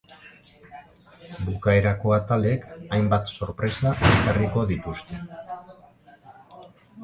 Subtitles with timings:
[1.49, 2.65] Bukaerako atalek
[2.97, 5.23] hainbat sorpresa ekarriko dituzte.